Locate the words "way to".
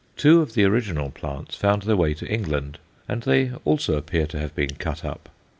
1.95-2.25